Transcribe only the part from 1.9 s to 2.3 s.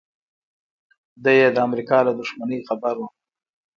له